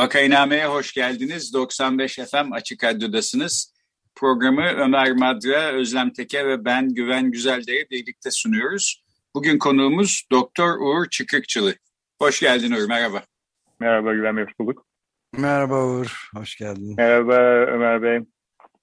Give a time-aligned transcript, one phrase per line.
[0.00, 1.54] Vakainame'ye hoş geldiniz.
[1.54, 3.74] 95 FM Açık Radyo'dasınız.
[4.14, 9.04] Programı Ömer Madra, Özlem Teke ve ben Güven Güzeldere birlikte sunuyoruz.
[9.34, 11.74] Bugün konuğumuz Doktor Uğur Çıkıkçılı.
[12.18, 13.22] Hoş geldin Uğur, merhaba.
[13.80, 14.86] Merhaba Güven Bey, hoş bulduk.
[15.32, 16.94] Merhaba Uğur, hoş geldin.
[16.96, 17.36] Merhaba
[17.74, 18.20] Ömer Bey.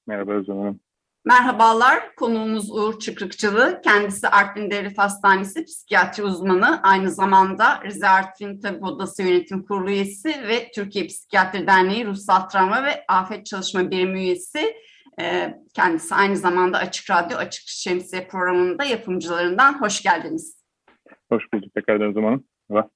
[0.08, 0.80] Merhaba Özlem Hanım.
[1.28, 3.82] Merhabalar, konuğumuz Uğur Çıkrıkçılı.
[3.84, 6.82] Kendisi Artvin Devlet Hastanesi psikiyatri uzmanı.
[6.84, 12.84] Aynı zamanda Rize Artvin Tabip Odası Yönetim Kurulu üyesi ve Türkiye Psikiyatri Derneği Ruhsal Travma
[12.84, 14.76] ve Afet Çalışma Birimi üyesi.
[15.20, 19.82] Ee, kendisi aynı zamanda Açık Radyo, Açık Şemsiye programında yapımcılarından.
[19.82, 20.64] Hoş geldiniz.
[21.32, 22.46] Hoş bulduk tekrar o zaman.
[22.70, 22.90] Merhaba.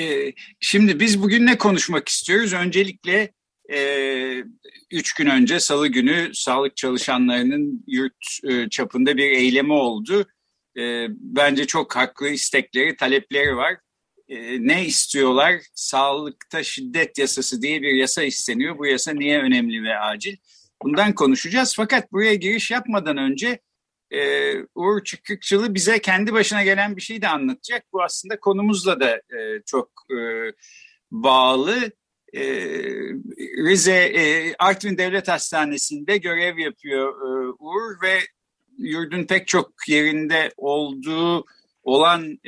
[0.00, 2.52] Ee, şimdi biz bugün ne konuşmak istiyoruz?
[2.52, 3.32] Öncelikle
[3.72, 4.44] e,
[4.90, 10.26] üç gün önce salı günü sağlık çalışanlarının yurt e, çapında bir eylemi oldu.
[10.78, 13.76] E, bence çok haklı istekleri, talepleri var.
[14.28, 15.60] E, ne istiyorlar?
[15.74, 18.78] Sağlıkta şiddet yasası diye bir yasa isteniyor.
[18.78, 20.36] Bu yasa niye önemli ve acil?
[20.82, 21.74] Bundan konuşacağız.
[21.76, 23.60] Fakat buraya giriş yapmadan önce
[24.12, 27.84] e, Uğur Çıkıkçılı bize kendi başına gelen bir şey de anlatacak.
[27.92, 30.18] Bu aslında konumuzla da e, çok e,
[31.10, 31.90] bağlı.
[32.36, 32.42] E,
[33.64, 38.18] Rize e, Artvin Devlet Hastanesi'nde görev yapıyor e, Uğur ve
[38.78, 41.44] yurdun pek çok yerinde olduğu
[41.82, 42.38] olan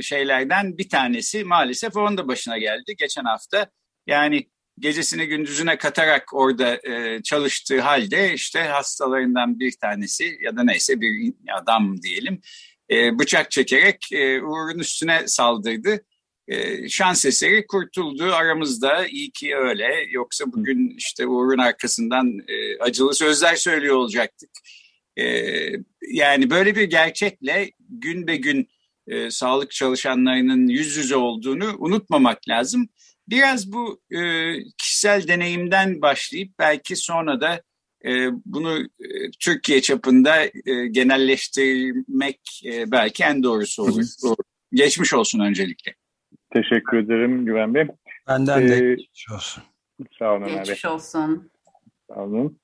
[0.00, 3.70] şeylerden bir tanesi maalesef onun da başına geldi geçen hafta.
[4.06, 4.48] Yani
[4.78, 6.80] gecesini gündüzüne katarak orada
[7.22, 12.40] çalıştığı halde işte hastalarından bir tanesi ya da neyse bir adam diyelim
[13.18, 14.08] bıçak çekerek
[14.42, 16.04] Uğur'un üstüne saldırdı
[16.48, 19.06] e, şans eseri kurtuldu aramızda.
[19.06, 19.88] iyi ki öyle.
[20.10, 24.50] Yoksa bugün işte Uğur'un arkasından e, acılı sözler söylüyor olacaktık.
[25.16, 25.24] E,
[26.08, 28.68] yani böyle bir gerçekle gün be gün
[29.06, 32.88] e, sağlık çalışanlarının yüz yüze olduğunu unutmamak lazım.
[33.28, 37.62] Biraz bu e, kişisel deneyimden başlayıp belki sonra da
[38.04, 44.04] e, bunu e, Türkiye çapında e, genelleştirmek e, belki en doğrusu olur.
[44.72, 45.94] Geçmiş olsun öncelikle.
[46.54, 47.86] Teşekkür ederim Güven Bey.
[48.28, 49.64] Benden de ee, geçmiş olsun.
[50.18, 51.50] Sağ olun Geçmiş olsun.
[52.08, 52.58] Sağ olun.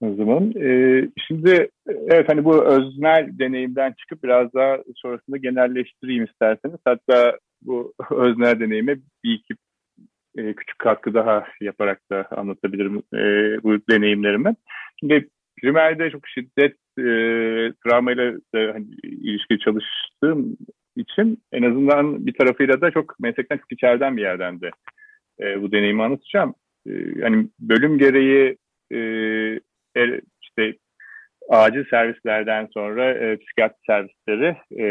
[0.00, 6.78] O zaman ee, şimdi evet hani bu öznel deneyimden çıkıp biraz daha sonrasında genelleştireyim isterseniz.
[6.84, 9.54] Hatta bu öznel deneyime bir iki
[10.38, 13.22] e, küçük katkı daha yaparak da anlatabilirim e,
[13.62, 14.56] bu deneyimlerimi.
[15.00, 15.28] Şimdi
[15.60, 17.04] primerde çok şiddet e,
[17.84, 20.56] travmayla da hani, ilişkili çalıştığım
[20.96, 24.70] için en azından bir tarafıyla da çok meslekten çok içeriden bir yerden de
[25.40, 26.54] e, bu deneyimi anlatacağım.
[26.86, 28.56] E, yani bölüm gereği
[28.92, 29.00] e,
[30.42, 30.74] işte
[31.50, 34.86] acil servislerden sonra e, psikiyatri servisleri e,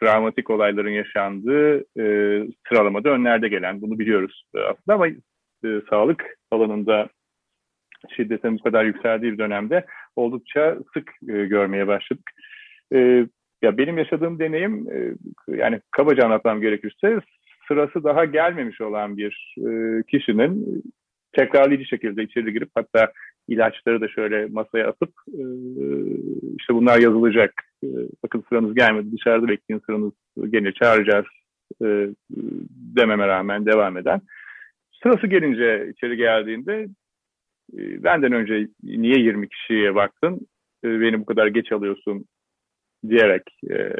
[0.00, 2.04] travmatik olayların yaşandığı e,
[2.68, 5.08] sıralamada önlerde gelen bunu biliyoruz aslında ama
[5.64, 7.08] e, sağlık alanında
[8.16, 12.30] şiddetin bu kadar yükseldiği bir dönemde oldukça sık e, görmeye başladık.
[12.94, 13.26] E,
[13.62, 15.14] ya benim yaşadığım deneyim e,
[15.56, 17.20] yani kabaca anlatmam gerekirse
[17.68, 20.82] sırası daha gelmemiş olan bir e, kişinin
[21.32, 23.12] tekrarlayıcı şekilde içeri girip hatta
[23.48, 25.42] ilaçları da şöyle masaya atıp e,
[26.58, 27.52] işte bunlar yazılacak.
[28.24, 30.12] Bakın sıranız gelmedi dışarıda bekleyin sıranız
[30.50, 31.26] gene çağıracağız
[32.96, 34.20] dememe rağmen devam eden.
[35.02, 36.88] Sırası gelince içeri geldiğinde
[37.76, 40.40] benden önce niye 20 kişiye baktın
[40.84, 42.24] beni bu kadar geç alıyorsun
[43.08, 43.92] diyerek e,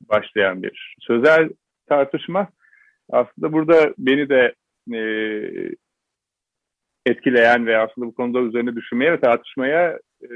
[0.00, 1.48] başlayan bir sözel
[1.88, 2.48] tartışma.
[3.10, 4.54] Aslında burada beni de
[4.94, 5.00] e,
[7.06, 10.28] etkileyen ve aslında bu konuda üzerine düşünmeye ve tartışmaya e,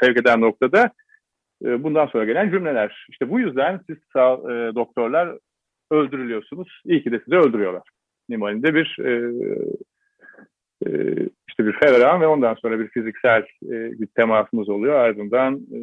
[0.00, 0.90] sevk eden noktada
[1.64, 3.06] e, bundan sonra gelen cümleler.
[3.10, 5.38] İşte bu yüzden siz sağ, e, doktorlar
[5.90, 6.82] öldürülüyorsunuz.
[6.84, 7.82] İyi ki de sizi öldürüyorlar.
[8.28, 9.10] Nimalinde bir e,
[10.86, 10.90] e,
[11.48, 14.94] işte bir fevran ve ondan sonra bir fiziksel e, bir temasımız oluyor.
[14.94, 15.80] Ardından e,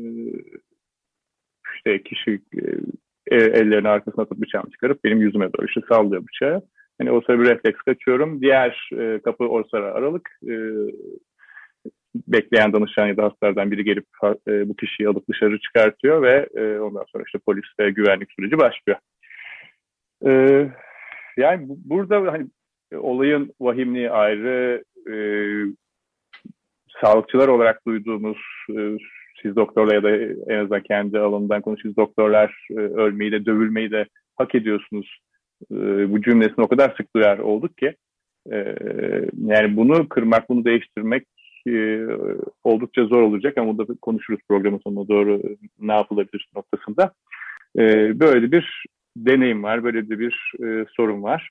[1.87, 2.39] işte kişi
[3.31, 6.61] e, ellerini arkasına atıp bıçağını çıkarıp benim yüzüme doğru işte sallıyor bıçağı.
[6.99, 8.41] Hani o sırada bir refleks kaçıyorum.
[8.41, 10.29] Diğer e, kapı o sıra aralık.
[10.47, 10.53] E,
[12.15, 14.05] bekleyen danışan ya da hastalardan biri gelip
[14.47, 18.57] e, bu kişiyi alıp dışarı çıkartıyor ve e, ondan sonra işte polis ve güvenlik süreci
[18.57, 18.99] başlıyor.
[20.27, 20.31] E,
[21.37, 22.47] yani bu, burada hani
[22.95, 25.15] olayın vahimliği ayrı, e,
[27.01, 28.37] sağlıkçılar olarak duyduğumuz
[28.69, 28.97] e,
[29.41, 30.09] siz doktorla ya da
[30.53, 34.05] en azından kendi alanından konuşuyoruz doktorlar e, ölmeyi de dövülmeyi de
[34.35, 35.19] hak ediyorsunuz.
[35.71, 35.75] E,
[36.11, 37.95] bu cümlesini o kadar sık duyar olduk ki
[38.51, 38.75] e,
[39.37, 41.27] yani bunu kırmak, bunu değiştirmek
[42.63, 45.41] oldukça zor olacak ama burada konuşuruz programın sonuna doğru
[45.79, 47.13] ne yapılabilir noktasında.
[48.19, 48.85] Böyle bir
[49.17, 50.53] deneyim var, böyle de bir
[50.95, 51.49] sorun var.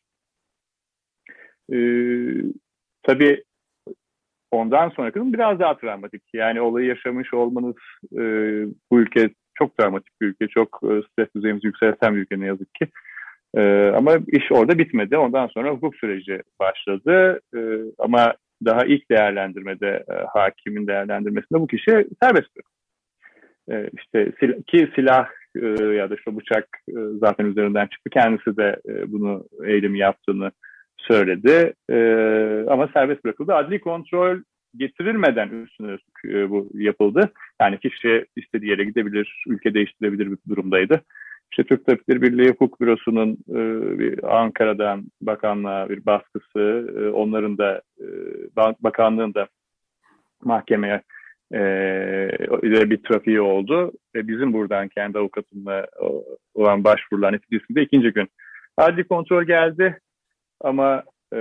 [3.02, 3.44] Tabii
[4.50, 6.22] ondan sonra kısım biraz daha travmatik.
[6.34, 7.76] Yani olayı yaşamış olmanız
[8.12, 8.22] e,
[8.90, 12.74] bu ülke çok travmatik bir ülke, çok e, stres düzeyimizi yükselten bir ülke ne yazık
[12.74, 12.88] ki.
[13.56, 15.16] E, ama iş orada bitmedi.
[15.16, 17.40] Ondan sonra hukuk süreci başladı.
[17.56, 17.60] E,
[17.98, 18.34] ama
[18.64, 22.50] daha ilk değerlendirmede, e, hakimin değerlendirmesinde bu kişi serbest.
[23.70, 25.28] E, işte sil ki silah
[25.62, 28.10] e, ya da işte bıçak e, zaten üzerinden çıktı.
[28.10, 30.50] Kendisi de e, bunu eylemi yaptığını
[30.98, 31.74] söyledi.
[31.90, 31.96] E,
[32.70, 33.54] ama serbest bırakıldı.
[33.54, 34.38] Adli kontrol
[34.76, 37.32] getirilmeden üstüne e, bu yapıldı.
[37.60, 41.02] Yani kişi istediği yere gidebilir, ülke değiştirebilir bir durumdaydı.
[41.50, 43.58] İşte Türk Tabipleri Birliği Hukuk Bürosu'nun e,
[43.98, 48.06] bir Ankara'dan bakanlığa bir baskısı, e, onların da e,
[48.56, 49.48] bakanlığın da
[50.44, 51.02] mahkemeye
[51.54, 51.60] e,
[52.62, 53.92] bir trafiği oldu.
[54.14, 55.86] Ve bizim buradan kendi avukatımla
[56.54, 58.28] olan başvurular neticesinde ikinci gün
[58.76, 59.98] adli kontrol geldi.
[60.60, 61.02] Ama
[61.34, 61.38] e,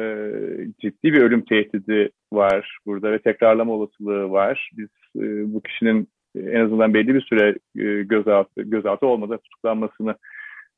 [0.81, 4.69] ciddi bir ölüm tehdidi var burada ve tekrarlama olasılığı var.
[4.77, 10.15] Biz e, bu kişinin en azından belli bir süre e, gözaltı, gözaltı olmadan tutuklanmasını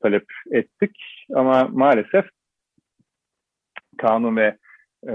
[0.02, 1.24] talep ettik.
[1.34, 2.24] Ama maalesef
[3.98, 4.56] kanun ve
[5.08, 5.14] e,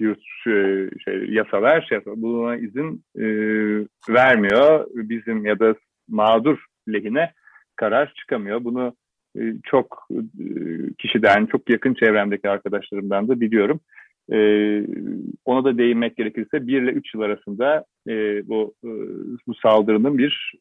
[0.00, 3.24] yurt e, şey, yasalar şey, buna izin e,
[4.08, 4.86] vermiyor.
[4.94, 5.74] Bizim ya da
[6.08, 7.32] mağdur lehine
[7.76, 8.64] karar çıkamıyor.
[8.64, 8.99] Bunu e,
[9.64, 10.18] çok e,
[10.98, 13.80] kişiden, çok yakın çevremdeki arkadaşlarımdan da biliyorum.
[14.32, 14.38] E,
[15.44, 17.84] ona da değinmek gerekirse 1 ile 3 yıl arasında
[18.48, 18.74] bu
[19.46, 20.52] bu saldırının bir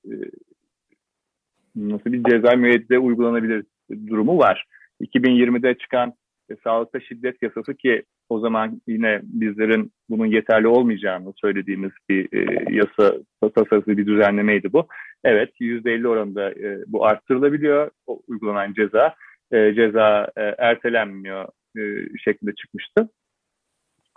[1.75, 3.65] nasıl bir ceza müeyyide uygulanabilir
[4.07, 4.65] durumu var.
[5.01, 6.13] 2020'de çıkan
[6.51, 12.65] e, sağlıkta şiddet yasası ki o zaman yine bizlerin bunun yeterli olmayacağını söylediğimiz bir e,
[12.75, 13.13] yasa
[13.55, 14.87] tasarısı bir düzenlemeydi bu.
[15.23, 19.15] Evet %50 oranında e, bu arttırılabiliyor o uygulanan ceza.
[19.51, 21.81] E, ceza e, ertelenmiyor e,
[22.23, 23.09] şeklinde çıkmıştı.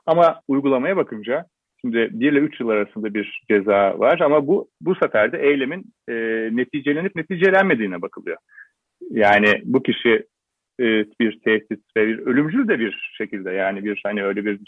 [0.06, 1.46] Ama uygulamaya bakınca
[1.81, 5.84] şimdi 1 ile 3 yıl arasında bir ceza var ama bu bu sefer de eylemin
[6.08, 6.14] e,
[6.52, 8.37] neticelenip neticelenmediğine bakılıyor.
[9.10, 10.26] Yani bu kişi
[10.81, 10.84] e,
[11.20, 14.60] bir tehdit ve bir ölümcül de bir şekilde yani bir hani öyle bir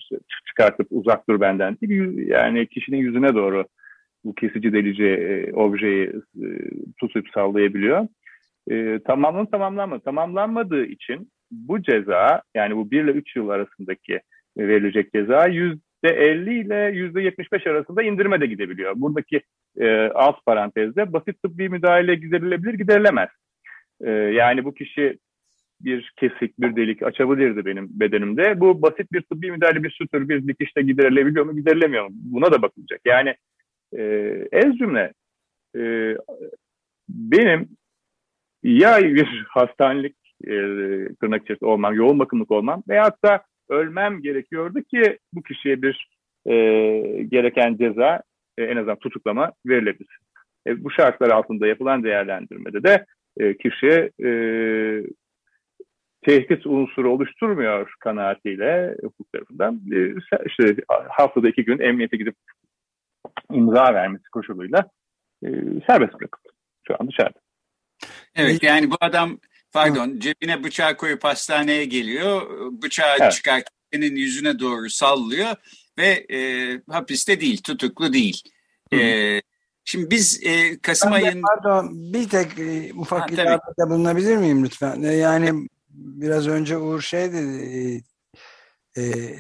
[0.49, 3.65] çıkartıp uzak dur benden değil yani kişinin yüzüne doğru
[4.25, 6.13] bu kesici delici e, objeyi
[6.43, 6.47] e,
[7.01, 8.09] tutup sallayabiliyor.
[8.71, 10.05] E, tamamlanıp tamamlanmadı.
[10.05, 14.21] Tamamlanmadığı için bu ceza yani bu 1 ile 3 yıl arasındaki
[14.59, 15.79] verilecek ceza %50
[16.51, 18.93] ile %75 arasında indirime de gidebiliyor.
[18.97, 19.41] Buradaki
[19.81, 23.29] e, alt parantezde basit tıbbi müdahale giderilebilir, giderilemez.
[24.01, 25.19] E, yani bu kişi
[25.81, 28.61] bir kesik, bir delik açabilirdi benim bedenimde.
[28.61, 32.11] Bu basit bir tıbbi müdahale, bir sütür, bir dikişte giderilebiliyor mu, giderilemiyor mu?
[32.15, 33.01] Buna da bakılacak.
[33.05, 33.35] Yani
[34.53, 35.13] ez cümle
[35.77, 36.15] e,
[37.09, 37.69] benim
[38.63, 40.55] ya bir hastanelik e,
[41.21, 46.09] tırnak içerisinde olmam, yoğun bakımlık olmam veyahut da ölmem gerekiyordu ki bu kişiye bir
[46.47, 46.53] e,
[47.23, 48.23] gereken ceza
[48.59, 50.19] e, en azından tutuklama verilebilir.
[50.67, 53.07] E, bu şartlar altında yapılan değerlendirmede de
[53.41, 54.31] e, kişi e,
[56.23, 60.15] tehdit unsuru oluşturmuyor kanaatiyle hukuk tarafından e,
[60.47, 60.77] işte
[61.09, 62.35] haftada iki gün emniyete gidip
[63.53, 64.91] imza vermesi koşuluyla
[65.45, 65.49] e,
[65.87, 66.53] serbest bırakıldı.
[66.87, 67.39] Şu an dışarıda.
[68.35, 69.39] Evet yani bu adam
[69.73, 72.43] pardon cebine bıçağı koyup hastaneye geliyor.
[72.83, 73.33] Bıçağı evet.
[73.33, 75.57] çıkarken yüzüne doğru sallıyor
[75.99, 76.39] ve e,
[76.91, 78.43] hapiste değil, tutuklu değil.
[78.93, 79.41] E,
[79.85, 81.43] şimdi biz e, Kasım ben ayın...
[81.43, 85.03] Pardon bir tek e, ufak ha, ilavede bulunabilir miyim lütfen?
[85.03, 88.03] E, yani biraz önce Uğur şey dedi
[88.97, 89.35] e, e,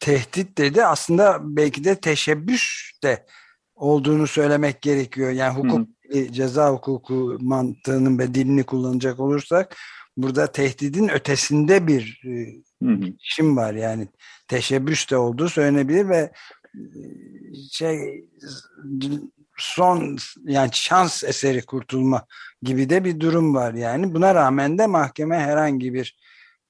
[0.00, 3.26] tehdit dedi aslında belki de teşebbüs de
[3.74, 5.30] olduğunu söylemek gerekiyor.
[5.30, 6.32] Yani hukuk Hı.
[6.32, 9.76] ceza hukuku mantığının ve dilini kullanacak olursak
[10.16, 13.74] burada tehdidin ötesinde bir e, var.
[13.74, 14.08] Yani
[14.48, 16.32] teşebbüs de olduğu söylenebilir ve
[16.74, 16.82] e,
[17.70, 18.24] şey
[19.56, 22.26] son yani şans eseri kurtulma
[22.62, 24.14] gibi de bir durum var yani.
[24.14, 26.16] Buna rağmen de mahkeme herhangi bir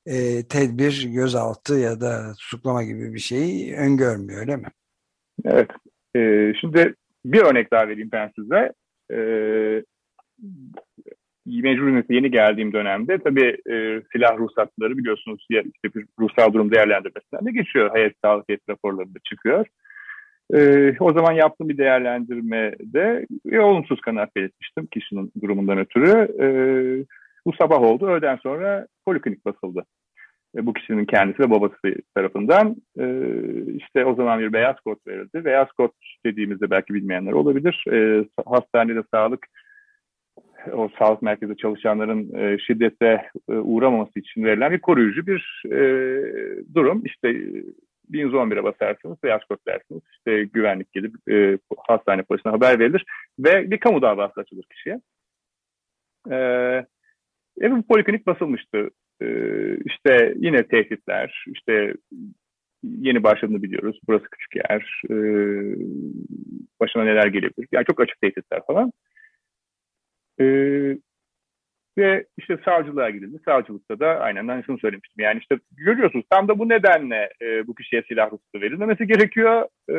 [0.07, 4.69] e, tedbir, gözaltı ya da tutuklama gibi bir şeyi öngörmüyor öyle mi?
[5.45, 5.71] Evet.
[6.17, 8.73] E, şimdi bir örnek daha vereyim ben size.
[9.13, 9.19] E,
[11.47, 17.53] mecbur yeni geldiğim dönemde tabii e, silah ruhsatları biliyorsunuz işte bir ruhsal durum değerlendirmesinden de
[17.53, 17.91] geçiyor.
[17.91, 19.67] Hayat sağlık heyet raporlarında çıkıyor.
[20.55, 26.29] E, o zaman yaptığım bir değerlendirmede e, olumsuz kanaat belirtmiştim kişinin durumundan ötürü.
[26.41, 26.47] E,
[27.47, 28.07] bu sabah oldu.
[28.07, 29.85] Öğleden sonra poliklinik basıldı.
[30.57, 32.77] E, bu kişinin kendisi ve babası tarafından.
[32.99, 33.07] E,
[33.75, 35.45] işte o zaman bir beyaz kod verildi.
[35.45, 35.91] Beyaz kod
[36.27, 37.85] dediğimizde belki bilmeyenler olabilir.
[37.93, 39.47] E, hastanede sağlık
[40.73, 45.81] o sağlık merkezi çalışanların e, şiddete e, uğramaması için verilen bir koruyucu bir e,
[46.75, 47.03] durum.
[47.05, 47.37] İşte
[48.11, 50.03] 1111'e basarsınız, beyaz kod dersiniz.
[50.13, 53.05] İşte güvenlik gelip e, hastane polisine haber verilir
[53.39, 55.01] ve bir kamu davası açılır kişiye.
[56.31, 56.37] E,
[57.63, 58.91] e, bu poliklinik basılmıştı.
[59.23, 59.27] E,
[59.85, 61.95] işte yine tehditler, işte
[62.83, 64.01] yeni başladığını biliyoruz.
[64.09, 65.17] Burası küçük yer, e,
[66.81, 67.69] başına neler gelebilir.
[67.73, 68.93] Yani çok açık tehditler falan.
[70.41, 70.97] Ee,
[71.99, 73.39] ve işte savcılığa gidildi.
[73.45, 75.25] Savcılıkta da aynen ben şunu söylemiştim.
[75.25, 79.69] Yani işte görüyorsunuz tam da bu nedenle e, bu kişiye silah ruhsatı verilmemesi gerekiyor.
[79.89, 79.95] E,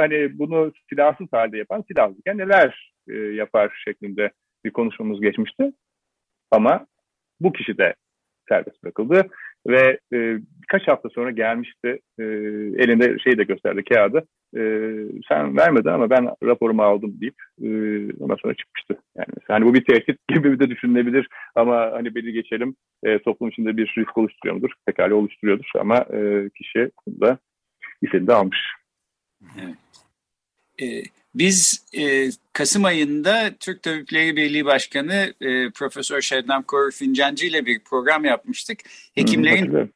[0.00, 4.30] hani bunu silahsız halde yapan silahlıken neler e, yapar şeklinde
[4.64, 5.72] bir konuşmamız geçmişti.
[6.50, 6.86] Ama
[7.44, 7.94] bu kişi de
[8.48, 9.26] serbest bırakıldı
[9.66, 12.24] ve e, birkaç hafta sonra gelmişti e,
[12.82, 14.24] elinde şey de gösterdi kağıdı
[14.56, 14.60] e,
[15.28, 17.68] sen vermedin ama ben raporumu aldım deyip e,
[18.22, 18.96] ondan sonra çıkmıştı.
[19.16, 23.76] Yani hani bu bir tehdit gibi de düşünülebilir ama hani beni geçelim e, toplum içinde
[23.76, 24.70] bir risk oluşturuyor mudur?
[24.86, 27.38] Pekala oluşturuyordur ama e, kişi da
[28.02, 28.58] istediğini almış.
[29.62, 29.76] Evet.
[30.82, 30.86] E,
[31.34, 37.80] biz e, Kasım ayında Türk Tabipleri Birliği Başkanı e, Profesör Şebnem Korur Fincancı ile bir
[37.80, 38.78] program yapmıştık.
[39.14, 39.88] Hekimlerin Hı,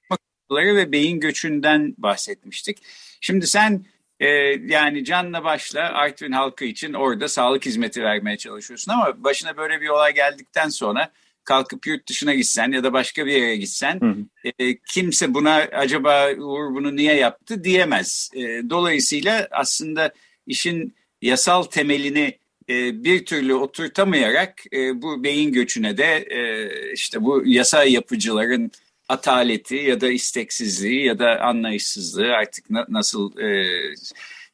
[0.50, 2.78] ve beyin göçünden bahsetmiştik.
[3.20, 3.84] Şimdi sen
[4.20, 4.28] e,
[4.66, 9.88] yani canla başla Artvin halkı için orada sağlık hizmeti vermeye çalışıyorsun ama başına böyle bir
[9.88, 11.10] olay geldikten sonra
[11.44, 14.52] kalkıp yurt dışına gitsen ya da başka bir yere gitsen hı hı.
[14.58, 18.30] E, kimse buna acaba Uğur bunu niye yaptı diyemez.
[18.34, 18.40] E,
[18.70, 20.12] dolayısıyla aslında
[20.46, 27.42] işin yasal temelini e, bir türlü oturtamayarak e, bu beyin göçüne de e, işte bu
[27.46, 28.70] yasa yapıcıların
[29.08, 33.66] ataleti ya da isteksizliği ya da anlayışsızlığı artık na, nasıl e,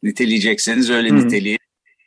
[0.02, 1.58] niteleyecekseniz öyle niteliği.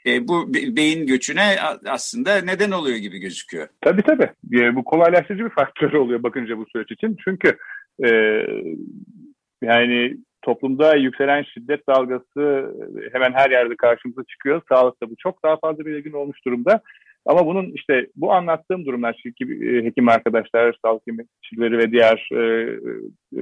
[0.06, 3.68] E, bu beyin göçüne aslında neden oluyor gibi gözüküyor.
[3.82, 4.30] Tabii tabii.
[4.54, 7.18] E, bu kolaylaştırıcı bir faktör oluyor bakınca bu süreç için.
[7.24, 7.58] Çünkü
[8.06, 8.10] e,
[9.64, 12.74] yani toplumda yükselen şiddet dalgası
[13.13, 14.62] hemen her yerde karşımıza çıkıyor.
[14.70, 16.82] Sağlıkta bu çok daha fazla belirgin olmuş durumda.
[17.25, 22.42] Ama bunun işte bu anlattığım durumlar çünkü e, hekim arkadaşlar, sağlık hizmetçileri ve diğer e,
[23.38, 23.42] e,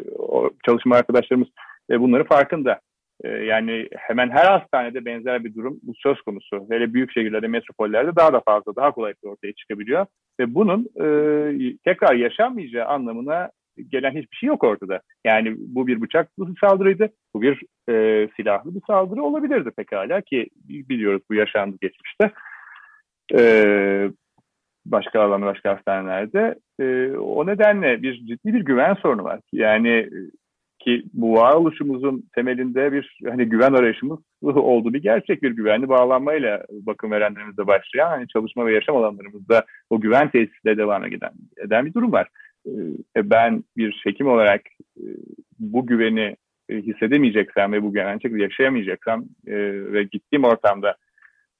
[0.65, 1.47] çalışma arkadaşlarımız
[1.91, 2.79] e, bunları farkında.
[3.23, 6.65] E, yani hemen her hastanede benzer bir durum bu söz konusu.
[6.69, 10.05] Hele büyük şehirlerde, metropollerde daha da fazla, daha kolay ortaya çıkabiliyor.
[10.39, 11.07] Ve bunun e,
[11.85, 13.49] tekrar yaşanmayacağı anlamına
[13.89, 15.01] gelen hiçbir şey yok ortada.
[15.25, 20.49] Yani bu bir bıçaklı bir saldırıydı, bu bir e, silahlı bir saldırı olabilirdi pekala ki
[20.69, 22.31] biliyoruz bu yaşandı geçmişte
[23.33, 24.09] e,
[24.85, 26.55] başka alanda, başka hastanelerde.
[26.79, 29.39] E, o nedenle bir ciddi bir güven sorunu var.
[29.53, 30.09] Yani
[30.85, 37.11] ki bu varoluşumuzun temelinde bir hani güven arayışımız olduğu bir gerçek bir güvenli bağlanmayla bakım
[37.11, 42.11] verenlerimizde başlayan hani çalışma ve yaşam alanlarımızda o güven tesisiyle devam eden, eden bir durum
[42.11, 42.27] var.
[43.17, 44.61] E, ben bir hekim olarak
[44.97, 45.05] e,
[45.59, 46.35] bu güveni
[46.69, 49.55] e, hissedemeyeceksem ve bu güvenli yaşayamayacaksam e,
[49.93, 50.97] ve gittiğim ortamda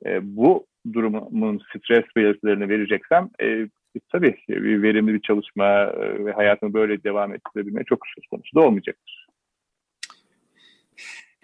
[0.05, 3.67] e, bu durumun stres belirtilerini vereceksem e,
[4.11, 8.61] tabii bir verimli bir çalışma e, ve hayatımı böyle devam ettirebilme çok söz konusu da
[8.61, 9.25] olmayacaktır.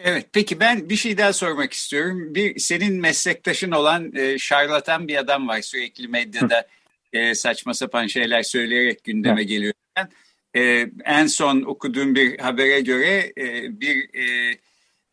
[0.04, 2.34] Evet, peki ben bir şey daha sormak istiyorum.
[2.34, 6.66] Bir senin meslektaşın olan e, şarlatan bir adam var sürekli medyada
[7.12, 9.44] e, saçma sapan şeyler söyleyerek gündeme Hı.
[9.44, 9.72] geliyor.
[10.56, 14.50] E, en son okuduğum bir habere göre e, bir e,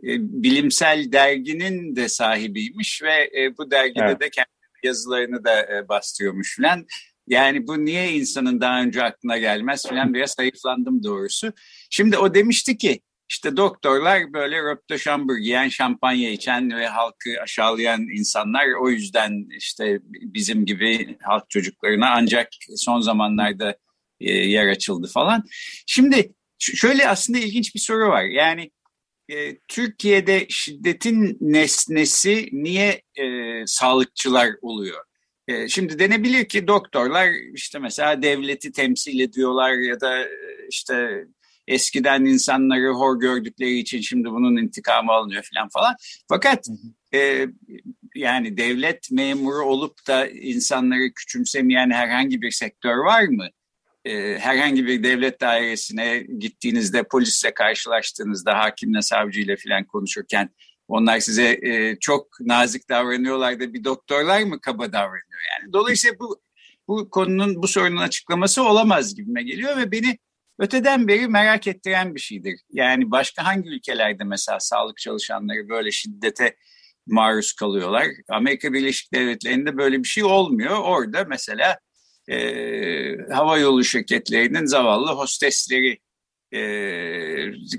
[0.04, 4.22] e, bilimsel derginin de sahibiymiş ve e, bu dergide evet.
[4.22, 4.48] de kendi
[4.84, 6.86] yazılarını da e, bastırıyormuş falan.
[7.28, 11.54] Yani bu niye insanın daha önce aklına gelmez falan biraz sayıflandım doğrusu.
[11.90, 18.02] Şimdi o demişti ki işte doktorlar böyle röpte şambur giyen, şampanya içen ve halkı aşağılayan
[18.02, 23.76] insanlar o yüzden işte bizim gibi halk çocuklarına ancak son zamanlarda
[24.20, 25.44] yer açıldı falan.
[25.88, 28.24] Şimdi şöyle aslında ilginç bir soru var.
[28.24, 28.72] Yani
[29.30, 33.24] e, Türkiye'de şiddetin nesnesi niye e,
[33.66, 35.04] sağlıkçılar oluyor?
[35.48, 40.30] E, şimdi denebilir ki doktorlar işte mesela devleti temsil ediyorlar ya da e,
[40.70, 41.26] işte
[41.70, 45.96] eskiden insanları hor gördükleri için şimdi bunun intikamı alınıyor falan falan.
[46.30, 46.66] Fakat
[47.14, 47.48] e,
[48.16, 53.48] yani devlet memuru olup da insanları küçümsemeyen herhangi bir sektör var mı?
[54.06, 60.50] E, herhangi bir devlet dairesine gittiğinizde polisle karşılaştığınızda hakimle savcıyla falan konuşurken
[60.88, 65.74] onlar size e, çok nazik davranıyorlar da bir doktorlar mı kaba davranıyor yani.
[65.74, 66.42] Dolayısıyla bu
[66.88, 70.18] bu konunun bu sorunun açıklaması olamaz gibime geliyor ve beni
[70.60, 72.60] öteden beri merak ettiren bir şeydir.
[72.72, 76.56] Yani başka hangi ülkelerde mesela sağlık çalışanları böyle şiddete
[77.08, 78.08] maruz kalıyorlar.
[78.30, 80.78] Amerika Birleşik Devletleri'nde böyle bir şey olmuyor.
[80.78, 81.80] Orada mesela
[82.30, 82.38] e,
[83.32, 86.00] hava yolu şirketlerinin zavallı hostesleri
[86.54, 86.62] e,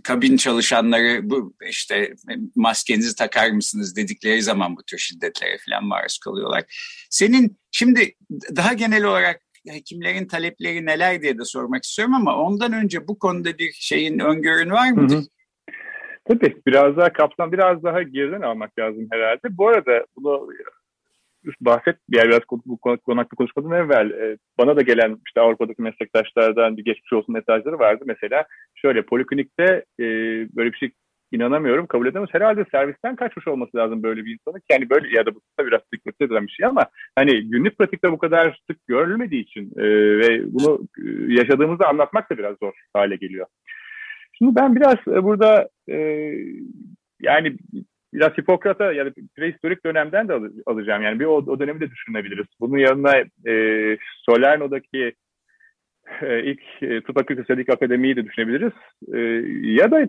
[0.05, 2.15] kabin çalışanları bu işte
[2.55, 6.65] maskenizi takar mısınız dedikleri zaman bu tür şiddetlere falan maruz kalıyorlar.
[7.11, 8.15] Senin şimdi
[8.57, 13.59] daha genel olarak hekimlerin talepleri neler diye de sormak istiyorum ama ondan önce bu konuda
[13.59, 15.15] bir şeyin öngörün var mıdır?
[15.15, 15.25] Hı hı.
[16.29, 19.59] Tabii biraz daha kapsam biraz daha geriden almak lazım herhalde.
[19.59, 20.49] Bu arada bunu
[21.61, 26.77] bahset bir yer biraz bu konaklı konuşmadan evvel e, bana da gelen işte Avrupa'daki meslektaşlardan
[26.77, 28.05] bir geçmiş olsun mesajları vardı.
[28.07, 30.05] Mesela şöyle poliklinikte e,
[30.57, 30.91] böyle bir şey
[31.33, 32.29] inanamıyorum kabul edemez.
[32.33, 34.63] Herhalde servisten kaçmış olması lazım böyle bir insanın.
[34.71, 38.13] Yani böyle ya da bu da biraz sıklıkta edilen bir şey ama hani günlük pratikte
[38.13, 39.85] bu kadar sık görülmediği için e,
[40.19, 43.47] ve bunu e, yaşadığımızda anlatmak da biraz zor hale geliyor.
[44.39, 45.97] Şimdi ben biraz e, burada e,
[47.21, 47.57] yani
[48.15, 51.03] biraz Hipokrat'a ya da prehistorik dönemden de alacağım.
[51.03, 52.47] Yani bir o, o dönemi de düşünebiliriz.
[52.61, 53.97] Bunun yanına e,
[54.27, 55.13] Salerno'daki
[56.23, 58.73] e, ilk e, tıp ilk akademiyi de düşünebiliriz.
[59.15, 59.19] E,
[59.71, 60.09] ya da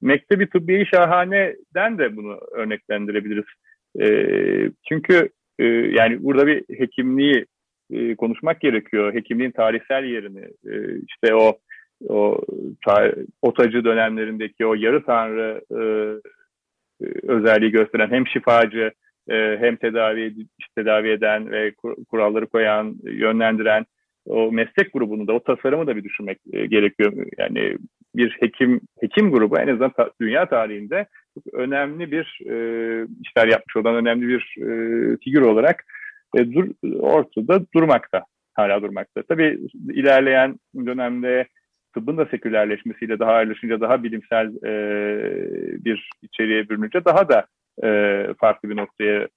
[0.00, 3.44] Mektebi Tıbbiye Şahane'den de bunu örneklendirebiliriz.
[4.00, 4.06] E,
[4.88, 5.28] çünkü
[5.58, 7.46] e, yani burada bir hekimliği
[7.90, 9.14] e, konuşmak gerekiyor.
[9.14, 11.58] Hekimliğin tarihsel yerini, e, işte o
[12.08, 12.40] o
[13.42, 15.80] otacı dönemlerindeki o yarı tanrı e,
[17.22, 18.90] özelliği gösteren hem şifacı
[19.30, 20.34] e, hem tedavi
[20.76, 21.72] tedavi eden ve
[22.10, 23.86] kuralları koyan, yönlendiren
[24.28, 27.12] o meslek grubunu da o tasarımı da bir düşünmek e, gerekiyor.
[27.38, 27.76] Yani
[28.14, 32.54] bir hekim hekim grubu en azından ta, dünya tarihinde çok önemli bir e,
[33.22, 35.84] işler yapmış olan önemli bir e, figür olarak
[36.36, 36.66] e, dur,
[37.00, 38.24] ortada durmakta.
[38.54, 39.22] Hala durmakta.
[39.22, 39.58] Tabii
[39.92, 41.46] ilerleyen dönemde
[41.94, 44.74] tıbbın da sekülerleşmesiyle daha ayrışınca daha bilimsel e,
[45.84, 47.46] bir içeriğe bürününce daha da
[47.84, 47.88] e,
[48.40, 49.28] farklı bir noktaya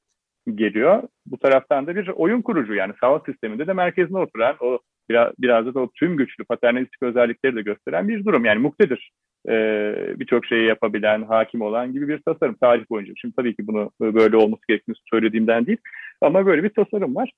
[0.47, 1.03] geliyor.
[1.25, 5.75] Bu taraftan da bir oyun kurucu yani sağlık sisteminde de merkezine oturan o biraz, biraz
[5.75, 8.45] da o tüm güçlü paternalistik özellikleri de gösteren bir durum.
[8.45, 9.11] Yani muktedir.
[9.49, 13.13] Ee, birçok şeyi yapabilen, hakim olan gibi bir tasarım tarih boyunca.
[13.17, 15.77] Şimdi tabii ki bunu böyle olması gerektiğini söylediğimden değil
[16.21, 17.31] ama böyle bir tasarım var.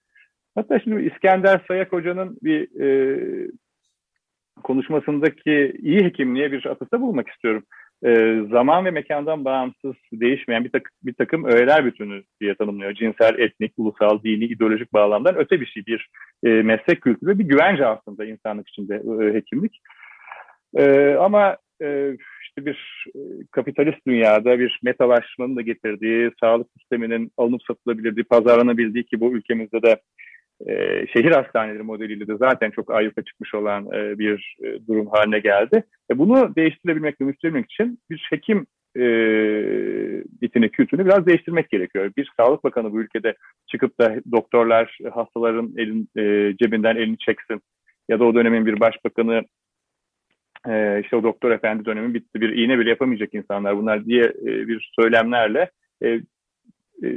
[0.55, 3.17] Hatta şimdi İskender Sayak Hoca'nın bir e,
[4.63, 7.63] konuşmasındaki iyi hekimliğe bir atıfta bulmak istiyorum.
[8.05, 12.93] E, zaman ve mekandan bağımsız değişmeyen bir, tak, bir takım öğeler bütünü diye tanımlıyor.
[12.93, 15.85] Cinsel, etnik, ulusal, dini, ideolojik bağlamdan öte bir şey.
[15.85, 16.09] Bir
[16.43, 19.81] e, meslek kültürü bir güvence aslında insanlık içinde e, hekimlik.
[20.77, 23.19] E, ama e, işte bir e,
[23.51, 29.97] kapitalist dünyada bir metalaşmanın da getirdiği, sağlık sisteminin alınıp satılabilirdiği, pazarlanabildiği ki bu ülkemizde de
[30.67, 35.39] e, şehir hastaneleri modeliyle de zaten çok ayyuka çıkmış olan e, bir e, durum haline
[35.39, 35.83] geldi.
[36.11, 38.65] E, bunu değiştirebilmek, dönüştürmek için bir hekim
[38.97, 39.03] e,
[40.41, 42.11] bitini, kültürünü biraz değiştirmek gerekiyor.
[42.17, 43.35] Bir Sağlık Bakanı bu ülkede
[43.67, 47.61] çıkıp da doktorlar hastaların elin, e, cebinden elini çeksin
[48.09, 49.43] ya da o dönemin bir başbakanı
[50.67, 54.67] e, işte o doktor efendi dönemi bitti bir iğne bile yapamayacak insanlar bunlar diye e,
[54.67, 55.71] bir söylemlerle
[56.03, 56.07] e,
[57.03, 57.09] e,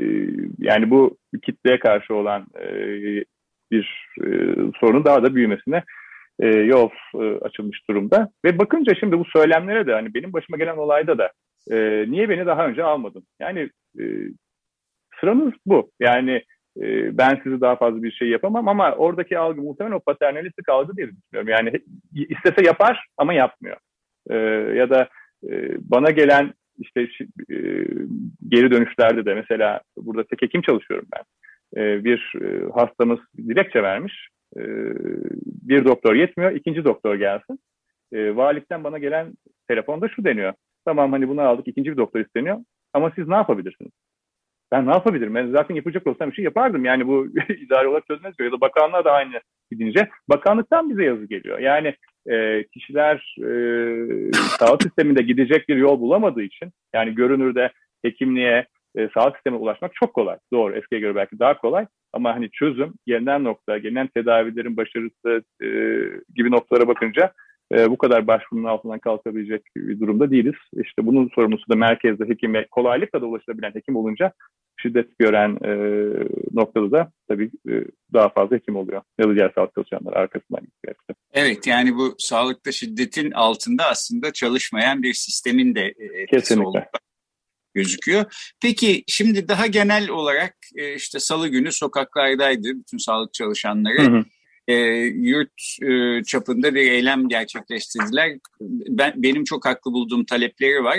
[0.58, 3.24] yani bu kitleye karşı olan e,
[3.70, 4.28] bir e,
[4.80, 5.82] sorunun daha da büyümesine
[6.40, 8.28] e, yol e, açılmış durumda.
[8.44, 11.32] Ve bakınca şimdi bu söylemlere de hani benim başıma gelen olayda da
[11.70, 13.26] e, niye beni daha önce almadın?
[13.40, 14.04] Yani e,
[15.20, 15.90] sıranız bu.
[16.00, 16.42] Yani
[16.80, 20.96] e, ben sizi daha fazla bir şey yapamam ama oradaki algı muhtemelen o paternalistik algı
[20.96, 21.48] diye düşünüyorum.
[21.48, 21.72] Yani
[22.14, 23.76] istese yapar ama yapmıyor.
[24.30, 24.36] E,
[24.76, 25.08] ya da
[25.50, 27.00] e, bana gelen işte
[27.50, 27.56] e,
[28.48, 31.22] geri dönüşlerde de mesela burada tek hekim çalışıyorum ben.
[31.76, 34.28] E, bir e, hastamız dilekçe vermiş.
[34.56, 34.62] E,
[35.44, 37.58] bir doktor yetmiyor, ikinci doktor gelsin.
[38.12, 39.32] E, valilikten bana gelen
[39.68, 40.52] telefonda şu deniyor.
[40.84, 42.58] Tamam hani bunu aldık, ikinci bir doktor isteniyor.
[42.92, 43.92] Ama siz ne yapabilirsiniz?
[44.72, 45.34] Ben ne yapabilirim?
[45.34, 46.84] Ben zaten yapacak olsam bir şey yapardım.
[46.84, 50.08] Yani bu idare olarak çözmez Ya da bakanlığa da aynı gidince.
[50.28, 51.58] Bakanlıktan bize yazı geliyor.
[51.58, 51.94] Yani
[52.30, 53.48] e, kişiler e,
[54.32, 60.14] sağlık sisteminde gidecek bir yol bulamadığı için yani görünürde hekimliğe e, sağlık sistemine ulaşmak çok
[60.14, 60.36] kolay.
[60.52, 65.68] Doğru eskiye göre belki daha kolay ama hani çözüm gelinen nokta, gelinen tedavilerin başarısı e,
[66.34, 67.32] gibi noktalara bakınca
[67.72, 70.54] e, bu kadar başvurunun altından kalkabilecek bir durumda değiliz.
[70.72, 74.32] İşte bunun sorumlusu da merkezde hekime kolaylıkla da ulaşılabilen hekim olunca
[74.82, 75.72] şiddet gören e,
[76.52, 77.72] noktada da tabii e,
[78.12, 79.02] daha fazla hekim oluyor.
[79.18, 80.96] Ya da diğer sağlık çalışanları arkasından gidiyor.
[81.32, 86.88] Evet yani bu sağlıkta şiddetin altında aslında çalışmayan bir sistemin de etkisi Kesinlikle.
[87.76, 88.52] Gözüküyor.
[88.62, 94.02] Peki şimdi daha genel olarak e, işte salı günü sokaklardaydı bütün sağlık çalışanları.
[94.02, 94.24] Hı hı
[94.68, 94.74] e,
[95.14, 98.38] yurt e, çapında bir eylem gerçekleştirdiler.
[98.88, 100.98] Ben Benim çok haklı bulduğum talepleri var.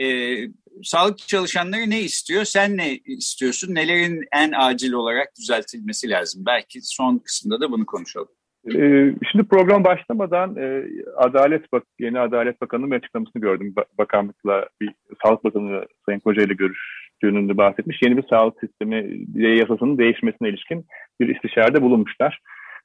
[0.00, 0.36] E,
[0.82, 2.44] sağlık çalışanları ne istiyor?
[2.44, 3.74] Sen ne istiyorsun?
[3.74, 6.42] Nelerin en acil olarak düzeltilmesi lazım?
[6.46, 8.28] Belki son kısımda da bunu konuşalım.
[8.68, 10.84] Ee, şimdi program başlamadan e,
[11.16, 13.74] Adalet Bak yeni Adalet Bakanı'nın açıklamasını gördüm.
[13.98, 14.90] Bakanlıkla bir
[15.22, 17.98] Sağlık Bakanı Sayın Koca ile görüştüğünün de bahsetmiş.
[18.02, 20.86] Yeni bir sağlık sistemi yasasının değişmesine ilişkin
[21.20, 22.40] bir istişarede bulunmuşlar.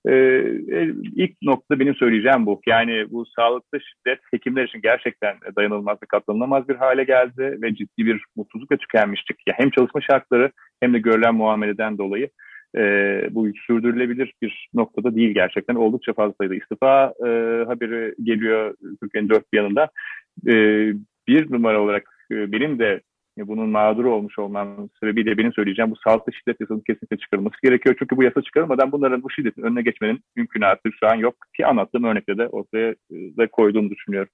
[0.08, 0.42] Ee,
[1.16, 2.62] ilk nokta benim söyleyeceğim bu.
[2.68, 8.06] Yani bu sağlıkta şiddet hekimler için gerçekten dayanılmaz ve katlanılamaz bir hale geldi ve ciddi
[8.06, 9.38] bir mutsuzluk ve tükenmiştik.
[9.48, 12.30] Ya hem çalışma şartları hem de görülen muameleden dolayı
[12.78, 12.84] e,
[13.32, 15.76] bu sürdürülebilir bir noktada değil gerçekten.
[15.76, 17.30] Oldukça fazla sayıda istifa e,
[17.68, 19.90] haberi geliyor Türkiye'nin dört bir yanında.
[20.48, 20.54] E,
[21.28, 23.02] bir numara olarak e, benim de
[23.38, 27.96] bunun mağduru olmuş olmam sebebiyle benim söyleyeceğim bu sağlıklı şiddet yasasının kesinlikle çıkarılması gerekiyor.
[28.00, 32.04] Çünkü bu yasa çıkarılmadan bunların bu şiddetin önüne geçmenin mümkünatı şu an yok ki anlattığım
[32.04, 34.30] örnekte de ortaya e, da koyduğumu düşünüyorum.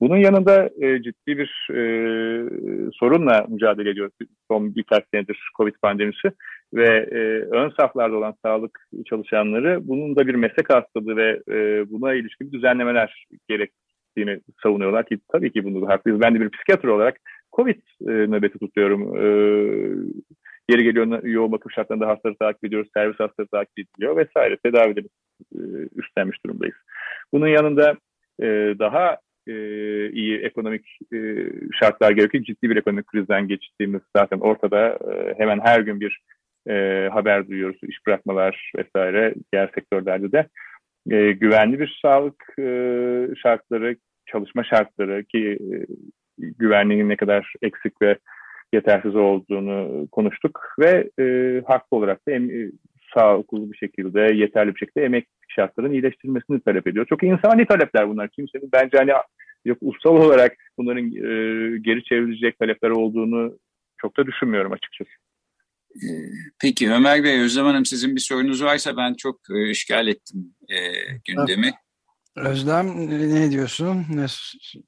[0.00, 1.82] Bunun yanında e, ciddi bir e,
[2.92, 4.14] sorunla mücadele ediyoruz
[4.50, 6.28] son birkaç senedir Covid pandemisi
[6.74, 7.18] ve e,
[7.56, 13.26] ön saflarda olan sağlık çalışanları bunun da bir meslek hastalığı ve e, buna ilişkin düzenlemeler
[13.48, 16.20] gerektiğini savunuyorlar ki tabii ki bunu haklıyız.
[16.20, 17.16] Ben de bir psikiyatr olarak
[17.56, 19.16] Covid e, nöbeti tutuyorum.
[19.16, 19.26] E,
[20.68, 24.56] yeri geliyor yoğun bakım şartlarında hastaları takip ediyoruz, servis hastaları takip ediliyor vesaire.
[24.56, 25.06] Tedavileri
[25.54, 25.60] e,
[25.96, 26.76] üstlenmiş durumdayız.
[27.32, 27.96] Bunun yanında
[28.42, 28.46] e,
[28.78, 29.54] daha e,
[30.10, 31.18] iyi ekonomik e,
[31.80, 32.44] şartlar gerekiyor.
[32.44, 34.88] Ciddi bir ekonomik krizden geçtiğimiz zaten ortada.
[34.88, 36.20] E, hemen her gün bir
[36.68, 37.80] e, haber duyuyoruz.
[37.82, 40.48] iş bırakmalar vesaire diğer sektörlerde de.
[41.10, 42.64] E, güvenli bir sağlık e,
[43.42, 45.76] şartları, çalışma şartları ki e,
[46.38, 48.18] güvenliğin ne kadar eksik ve
[48.72, 51.24] yetersiz olduğunu konuştuk ve e,
[51.66, 52.70] haklı olarak da em, e,
[53.14, 57.06] sağlıklı bir şekilde, yeterli bir şekilde emek şartlarının iyileştirilmesini talep ediyor.
[57.06, 58.28] Çok insani talepler bunlar.
[58.28, 59.12] Kimsenin bence hani
[59.64, 63.58] yok ulusal olarak bunların e, geri çevrilecek talepler olduğunu
[63.96, 65.10] çok da düşünmüyorum açıkçası.
[66.60, 70.76] Peki Ömer Bey, Özlem Hanım sizin bir sorunuz varsa ben çok e, işgal ettim e,
[71.28, 71.70] gündemi.
[72.36, 74.04] Özlem ne diyorsun?
[74.10, 74.26] Ne,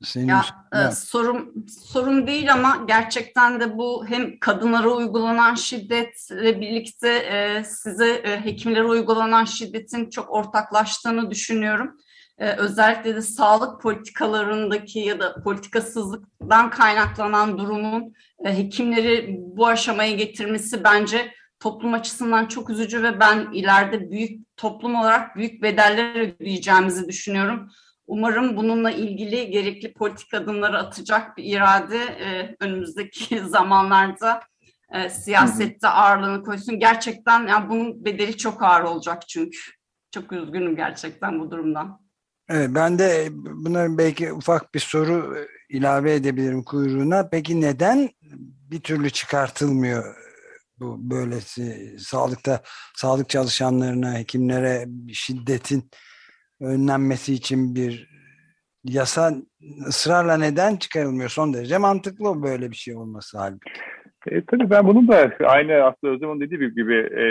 [0.03, 1.55] senin ya, e, sorum
[1.93, 8.85] sorum değil ama gerçekten de bu hem kadınlara uygulanan şiddetle birlikte e, size e, hekimlere
[8.85, 11.97] uygulanan şiddetin çok ortaklaştığını düşünüyorum.
[12.39, 20.85] E, özellikle de sağlık politikalarındaki ya da politikasızlıktan kaynaklanan durumun e, hekimleri bu aşamaya getirmesi
[20.85, 21.33] bence
[21.65, 27.69] toplum açısından çok üzücü ve ben ileride büyük toplum olarak büyük bedeller ödeyeceğimizi düşünüyorum.
[28.07, 34.41] Umarım bununla ilgili gerekli politik adımları atacak bir irade e, önümüzdeki zamanlarda
[34.95, 36.79] e, siyasette ağırlığını koysun.
[36.79, 39.59] Gerçekten yani bunun bedeli çok ağır olacak çünkü.
[40.11, 42.01] Çok üzgünüm gerçekten bu durumdan.
[42.49, 45.37] Evet, ben de buna belki ufak bir soru
[45.69, 47.29] ilave edebilirim kuyruğuna.
[47.29, 48.11] Peki neden
[48.71, 50.24] bir türlü çıkartılmıyor
[50.81, 52.61] bu böylesi sağlıkta
[52.95, 55.91] sağlık çalışanlarına, hekimlere şiddetin
[56.61, 58.09] önlenmesi için bir
[58.85, 59.33] yasa
[59.89, 61.29] ısrarla neden çıkarılmıyor?
[61.29, 63.71] Son derece mantıklı böyle bir şey olması halbuki.
[64.27, 67.25] E, tabii ben bunun da aynı aslında Özlem'in dediği gibi e,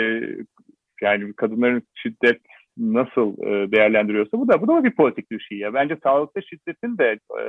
[1.02, 2.40] yani kadınların şiddet
[2.78, 5.74] nasıl e, değerlendiriyorsa bu da bu da bir politik bir şey ya.
[5.74, 7.42] Bence sağlıkta şiddetin de e,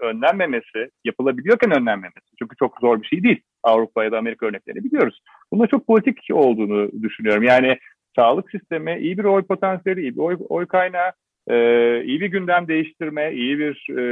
[0.00, 2.36] önlenmemesi, yapılabiliyorken önlenmemesi.
[2.38, 3.40] Çünkü çok zor bir şey değil.
[3.62, 5.20] Avrupa ya da Amerika örneklerini biliyoruz.
[5.52, 7.42] Bunun çok politik olduğunu düşünüyorum.
[7.42, 7.78] Yani
[8.16, 11.12] sağlık sistemi iyi bir oy potansiyeli, iyi bir oy, oy kaynağı,
[11.48, 11.56] e,
[12.04, 14.02] iyi bir gündem değiştirme, iyi bir e,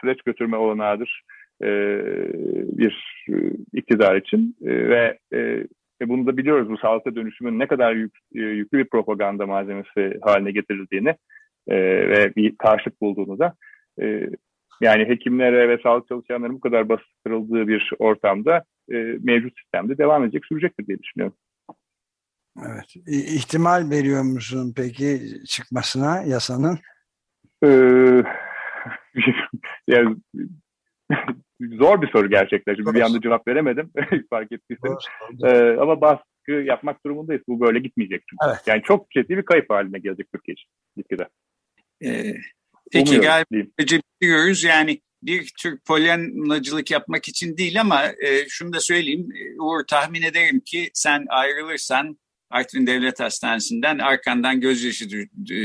[0.00, 1.22] süreç götürme olanağıdır
[1.62, 1.68] e,
[2.78, 3.34] bir e,
[3.72, 5.66] iktidar için e, ve e,
[6.00, 10.18] ve bunu da biliyoruz bu sağlıkta dönüşümün ne kadar yük, e, yüklü bir propaganda malzemesi
[10.22, 11.14] haline getirildiğini
[11.68, 11.76] e,
[12.08, 13.54] ve bir karşılık bulduğunu da
[14.02, 14.30] e,
[14.80, 20.46] yani hekimlere ve sağlık çalışanlarının bu kadar bastırıldığı bir ortamda e, mevcut sistemde devam edecek,
[20.46, 21.36] sürecektir diye düşünüyorum.
[22.58, 22.96] Evet.
[23.06, 26.78] İhtimal veriyor musun peki çıkmasına yasanın?
[27.64, 28.22] Ee,
[29.86, 30.16] yani
[31.60, 32.74] Zor bir soru gerçekten.
[32.74, 33.90] Şimdi bir anda cevap veremedim
[34.30, 35.04] fark ettiyseniz.
[35.44, 37.42] Ee, ama baskı yapmak durumundayız.
[37.48, 38.46] Bu böyle gitmeyecek çünkü.
[38.48, 38.62] Evet.
[38.66, 41.28] Yani çok ciddi bir kayıp haline gelecek Türkiye için gitgide.
[42.04, 42.34] Ee,
[42.92, 44.64] peki galiba bitiriyoruz.
[44.64, 49.28] Yani bir tür polyanlacılık yapmak için değil ama e, şunu da söyleyeyim.
[49.58, 52.18] Uğur tahmin ederim ki sen ayrılırsan
[52.50, 55.10] Artvin Devlet Hastanesi'nden arkandan gözyaşı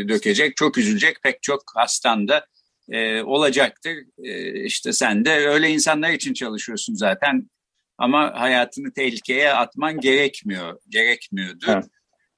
[0.08, 2.46] dökecek, çok üzülecek pek çok hastan da
[2.90, 3.94] e, olacaktır.
[4.24, 7.50] E, işte sen de öyle insanlar için çalışıyorsun zaten
[7.98, 11.66] ama hayatını tehlikeye atman gerekmiyor, gerekmiyordu.
[11.68, 11.86] Evet.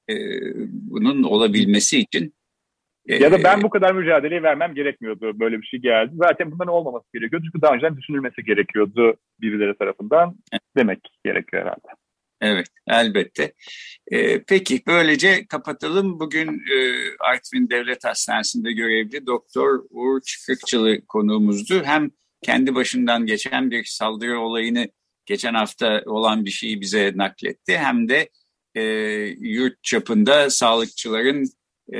[0.10, 0.16] E,
[0.70, 2.34] bunun olabilmesi için.
[3.08, 5.40] E, ya da ben bu kadar mücadeleyi vermem gerekmiyordu.
[5.40, 6.12] Böyle bir şey geldi.
[6.16, 7.46] Zaten bunların olmaması gerekiyordu.
[7.46, 10.36] Çünkü daha önceden düşünülmesi gerekiyordu birileri tarafından.
[10.78, 11.97] Demek gerekiyor herhalde.
[12.41, 13.54] Evet, elbette.
[14.12, 16.19] Ee, peki, böylece kapatalım.
[16.19, 16.78] Bugün e,
[17.19, 21.84] Artvin Devlet Hastanesi'nde görevli Doktor Uğur Çıkıkçılı konuğumuzdu.
[21.84, 24.88] Hem kendi başından geçen bir saldırı olayını
[25.26, 27.78] geçen hafta olan bir şeyi bize nakletti.
[27.78, 28.30] Hem de
[28.76, 28.84] e,
[29.39, 31.45] yurt çapında sağlıkçıların
[31.93, 32.00] e,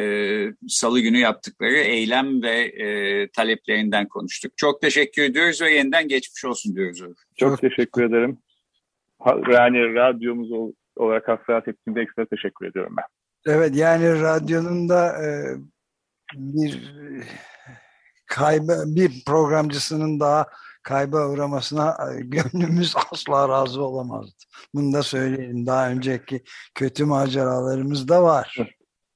[0.68, 4.58] salı günü yaptıkları eylem ve e, taleplerinden konuştuk.
[4.58, 7.02] Çok teşekkür ediyoruz ve yeniden geçmiş olsun diyoruz.
[7.38, 8.38] Çok teşekkür ederim
[9.52, 13.06] yani radyomuz olarak hassas ettiğinde ekstra teşekkür ediyorum ben.
[13.54, 15.28] Evet yani radyonun da e,
[16.34, 16.94] bir
[18.26, 20.48] kayba bir programcısının daha
[20.84, 24.44] kayba uğramasına e, gönlümüz asla razı olamazdı.
[24.74, 25.66] Bunu da söyleyelim.
[25.66, 26.44] Daha önceki
[26.76, 28.58] kötü maceralarımız da var.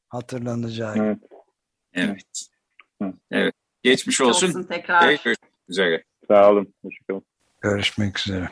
[0.10, 1.20] Hatırlanacağı Evet.
[1.94, 2.48] Evet.
[3.32, 3.54] evet.
[3.84, 4.48] Geçmiş olsun.
[4.48, 5.02] olsun tekrar.
[5.02, 6.04] Görüşmek üzere.
[6.28, 6.74] Sağ olun.
[6.82, 7.26] Hoşçakalın.
[7.62, 8.50] Görüşmek üzere.